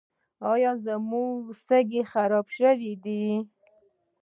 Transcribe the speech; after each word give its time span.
ایا 0.51 0.71
زما 0.85 1.23
سږي 1.65 2.01
خراب 2.11 2.47
شوي 2.57 2.93
دي؟ 3.03 3.23